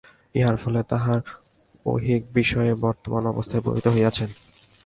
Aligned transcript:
ইহার 0.35 0.57
ফলে 0.57 0.81
তাঁহারা 0.83 1.21
ঐহিক 1.85 2.21
বিষয়ে 2.33 2.71
বর্তমান 2.75 3.23
অবস্থায় 3.25 3.63
পতিত 3.65 3.85
হইয়াছেন। 3.87 4.29